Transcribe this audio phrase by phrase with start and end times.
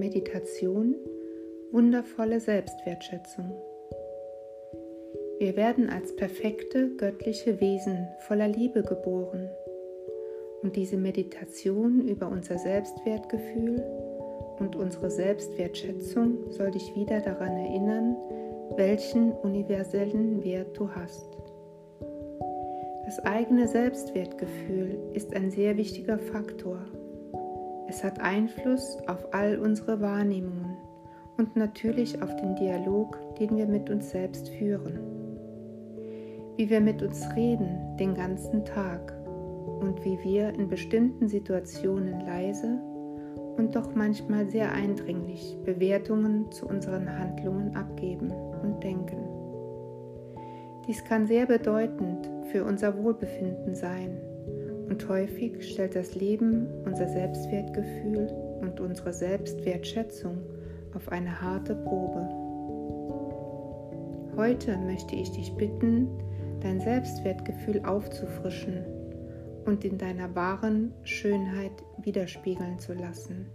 [0.00, 0.94] Meditation
[1.72, 3.52] Wundervolle Selbstwertschätzung.
[5.38, 9.50] Wir werden als perfekte göttliche Wesen voller Liebe geboren.
[10.62, 13.84] Und diese Meditation über unser Selbstwertgefühl
[14.58, 18.16] und unsere Selbstwertschätzung soll dich wieder daran erinnern,
[18.76, 21.28] welchen universellen Wert du hast.
[23.04, 26.86] Das eigene Selbstwertgefühl ist ein sehr wichtiger Faktor.
[27.90, 30.76] Es hat Einfluss auf all unsere Wahrnehmungen
[31.36, 35.00] und natürlich auf den Dialog, den wir mit uns selbst führen.
[36.56, 39.12] Wie wir mit uns reden den ganzen Tag
[39.80, 42.78] und wie wir in bestimmten Situationen leise
[43.56, 48.30] und doch manchmal sehr eindringlich Bewertungen zu unseren Handlungen abgeben
[48.62, 49.18] und denken.
[50.86, 54.16] Dies kann sehr bedeutend für unser Wohlbefinden sein
[54.90, 58.26] und häufig stellt das Leben unser Selbstwertgefühl
[58.60, 60.38] und unsere Selbstwertschätzung
[60.94, 62.28] auf eine harte Probe.
[64.36, 66.08] Heute möchte ich dich bitten,
[66.60, 68.84] dein Selbstwertgefühl aufzufrischen
[69.64, 73.46] und in deiner wahren Schönheit widerspiegeln zu lassen.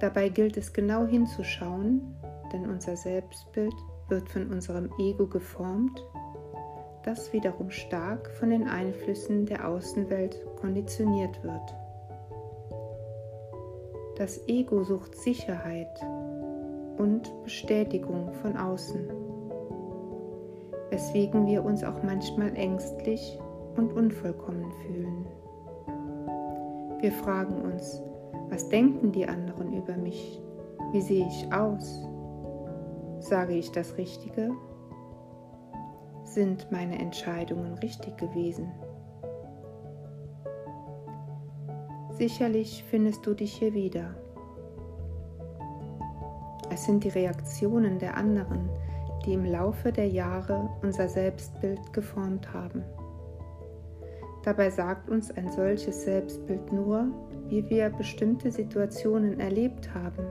[0.00, 2.02] Dabei gilt es genau hinzuschauen,
[2.52, 3.74] denn unser Selbstbild
[4.08, 6.04] wird von unserem Ego geformt,
[7.06, 11.74] das wiederum stark von den Einflüssen der Außenwelt konditioniert wird.
[14.16, 16.00] Das Ego sucht Sicherheit
[16.98, 19.08] und Bestätigung von außen,
[20.90, 23.38] weswegen wir uns auch manchmal ängstlich
[23.76, 25.26] und unvollkommen fühlen.
[27.00, 28.02] Wir fragen uns,
[28.48, 30.42] was denken die anderen über mich?
[30.90, 32.08] Wie sehe ich aus?
[33.20, 34.50] Sage ich das Richtige?
[36.36, 38.70] Sind meine Entscheidungen richtig gewesen?
[42.10, 44.14] Sicherlich findest du dich hier wieder.
[46.70, 48.68] Es sind die Reaktionen der anderen,
[49.24, 52.84] die im Laufe der Jahre unser Selbstbild geformt haben.
[54.42, 57.06] Dabei sagt uns ein solches Selbstbild nur,
[57.48, 60.26] wie wir bestimmte Situationen erlebt haben.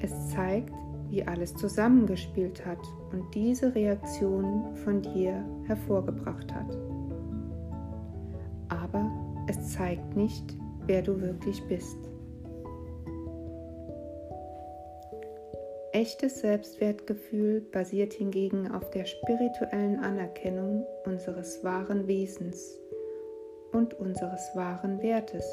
[0.00, 0.74] Es zeigt,
[1.10, 2.80] wie alles zusammengespielt hat
[3.12, 6.76] und diese Reaktion von dir hervorgebracht hat.
[8.68, 9.10] Aber
[9.48, 10.56] es zeigt nicht,
[10.86, 11.98] wer du wirklich bist.
[15.92, 22.78] Echtes Selbstwertgefühl basiert hingegen auf der spirituellen Anerkennung unseres wahren Wesens
[23.72, 25.44] und unseres wahren Wertes.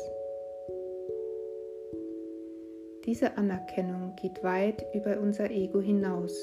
[3.06, 6.34] Diese Anerkennung geht weit über unser Ego hinaus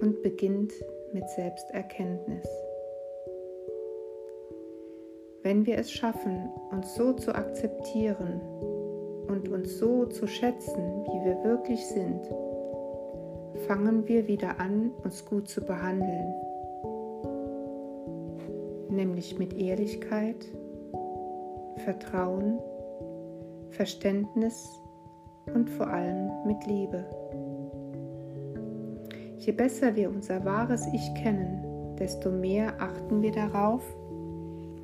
[0.00, 0.72] und beginnt
[1.12, 2.48] mit Selbsterkenntnis.
[5.42, 8.40] Wenn wir es schaffen, uns so zu akzeptieren
[9.28, 12.26] und uns so zu schätzen, wie wir wirklich sind,
[13.66, 16.34] fangen wir wieder an, uns gut zu behandeln,
[18.88, 20.46] nämlich mit Ehrlichkeit,
[21.84, 22.58] Vertrauen,
[23.68, 24.66] Verständnis
[25.56, 27.04] und vor allem mit Liebe.
[29.38, 33.82] Je besser wir unser wahres Ich kennen, desto mehr achten wir darauf,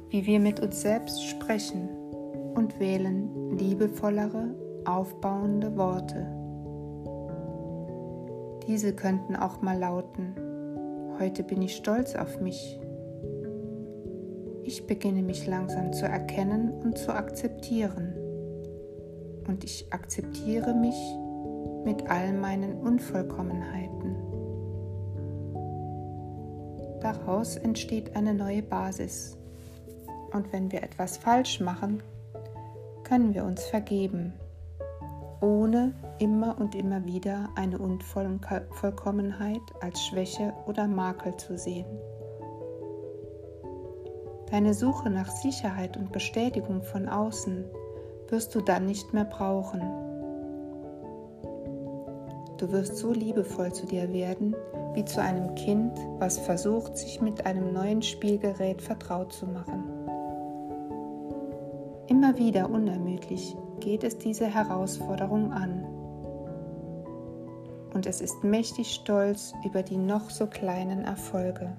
[0.08, 1.88] wie wir mit uns selbst sprechen
[2.54, 6.26] und wählen liebevollere, aufbauende Worte.
[8.66, 10.34] Diese könnten auch mal lauten,
[11.20, 12.80] heute bin ich stolz auf mich
[14.64, 18.14] ich beginne mich langsam zu erkennen und zu akzeptieren.
[19.46, 20.96] Und ich akzeptiere mich
[21.84, 24.16] mit all meinen Unvollkommenheiten.
[27.00, 29.36] Daraus entsteht eine neue Basis.
[30.32, 32.02] Und wenn wir etwas falsch machen,
[33.02, 34.32] können wir uns vergeben,
[35.40, 41.86] ohne immer und immer wieder eine Unvollkommenheit als Schwäche oder Makel zu sehen.
[44.50, 47.64] Deine Suche nach Sicherheit und Bestätigung von außen
[48.32, 49.80] wirst du dann nicht mehr brauchen.
[52.56, 54.56] Du wirst so liebevoll zu dir werden
[54.94, 59.84] wie zu einem Kind, was versucht, sich mit einem neuen Spielgerät vertraut zu machen.
[62.08, 65.84] Immer wieder unermüdlich geht es diese Herausforderung an.
[67.94, 71.76] Und es ist mächtig stolz über die noch so kleinen Erfolge.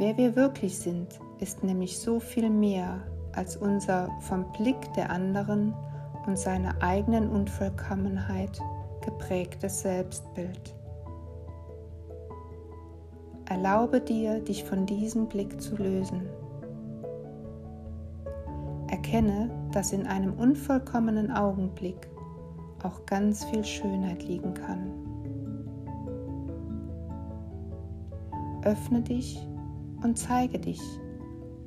[0.00, 3.02] Wer wir wirklich sind, ist nämlich so viel mehr
[3.32, 5.74] als unser vom Blick der anderen
[6.26, 8.58] und seiner eigenen Unvollkommenheit
[9.04, 10.74] geprägtes Selbstbild.
[13.44, 16.30] Erlaube dir, dich von diesem Blick zu lösen.
[18.88, 22.08] erkenne, dass in einem unvollkommenen Augenblick
[22.82, 24.94] auch ganz viel Schönheit liegen kann.
[28.64, 29.46] Öffne dich
[30.02, 30.80] und zeige dich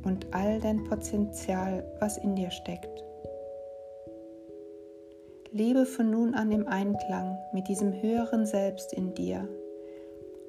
[0.04, 3.04] und all dein Potenzial, was in dir steckt.
[5.52, 9.48] Lebe von nun an im Einklang mit diesem höheren Selbst in dir,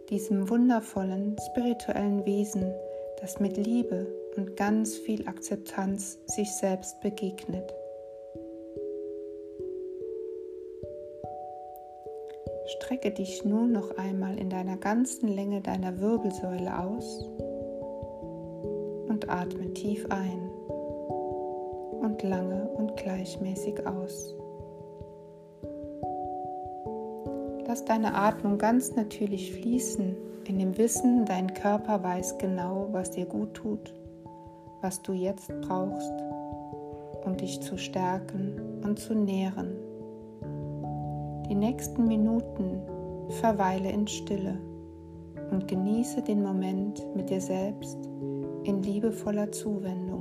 [0.09, 2.73] diesem wundervollen spirituellen Wesen,
[3.21, 7.73] das mit Liebe und ganz viel Akzeptanz sich selbst begegnet.
[12.79, 17.29] Strecke dich nun noch einmal in deiner ganzen Länge deiner Wirbelsäule aus
[19.09, 20.51] und atme tief ein
[22.01, 24.35] und lange und gleichmäßig aus.
[27.67, 30.17] Lass deine Atmung ganz natürlich fließen,
[30.47, 33.95] in dem Wissen, dein Körper weiß genau, was dir gut tut,
[34.83, 36.13] was du jetzt brauchst,
[37.25, 39.77] um dich zu stärken und zu nähren.
[41.49, 42.83] Die nächsten Minuten
[43.41, 44.59] verweile in Stille
[45.51, 47.99] und genieße den Moment mit dir selbst
[48.65, 50.14] in liebevoller Zuwendung.